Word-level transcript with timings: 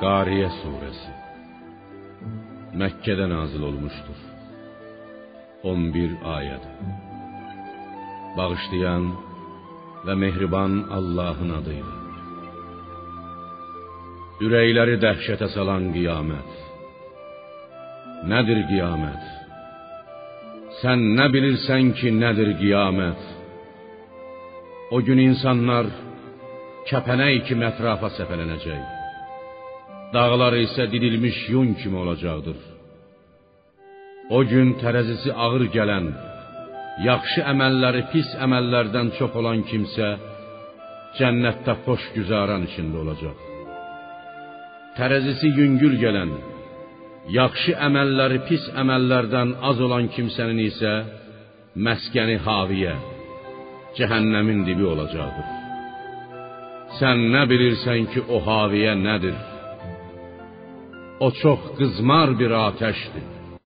Qariyə 0.00 0.48
surəsi 0.60 1.12
Məkkədə 2.76 3.24
nazil 3.30 3.62
olmuşdur. 3.64 4.18
11 5.64 6.16
ayəd. 6.36 6.64
Bağışlayan 8.36 9.06
və 10.04 10.16
mehriban 10.22 10.74
Allahın 10.98 11.54
adıyla. 11.58 11.94
Ürəkləri 14.44 14.98
dəhşətə 15.06 15.48
salan 15.54 15.88
qiyamət. 15.96 16.52
Nədir 18.32 18.60
qiyamət? 18.68 19.24
Sən 20.82 21.06
nə 21.16 21.30
bilirsən 21.32 21.94
ki, 21.96 22.12
nədir 22.20 22.52
qiyamət? 22.60 23.24
O 24.92 25.00
gün 25.08 25.24
insanlar 25.24 25.88
kəpənək 26.92 27.42
kimi 27.48 27.64
ətrafa 27.72 28.12
səpələnəcək. 28.20 29.05
Dağlar 30.14 30.54
isə 30.66 30.84
didilmiş 30.92 31.38
yun 31.54 31.74
kimi 31.80 31.96
olacaqdır. 32.02 32.58
O 34.36 34.38
gün 34.52 34.68
tərəzisi 34.82 35.30
ağır 35.44 35.64
gələn, 35.76 36.06
yaxşı 37.08 37.42
əməlləri 37.52 38.02
pis 38.12 38.28
əməllərdən 38.44 39.12
çox 39.18 39.32
olan 39.40 39.60
kimsə 39.70 40.08
cənnətdə 41.18 41.74
xoş 41.84 42.02
güzaran 42.16 42.66
içində 42.68 43.02
olacaq. 43.04 43.36
Tərəzisi 44.98 45.48
yüngül 45.60 45.98
gələn, 46.04 46.32
yaxşı 47.38 47.74
əməlləri 47.88 48.40
pis 48.48 48.64
əməllərdən 48.82 49.56
az 49.70 49.82
olan 49.86 50.06
kimsənin 50.14 50.62
isə 50.70 50.94
məskəni 51.86 52.38
haviyə, 52.46 52.94
cəhənnəmin 53.98 54.64
dibi 54.68 54.86
olacaqdır. 54.94 55.52
Sən 56.98 57.28
nə 57.34 57.42
bilirsən 57.50 58.08
ki, 58.12 58.22
o 58.34 58.40
haviyə 58.48 58.94
nədir? 59.06 59.55
O 61.20 61.30
çox 61.42 61.60
qızmar 61.78 62.28
bir 62.38 62.50
atəşdir. 62.68 63.35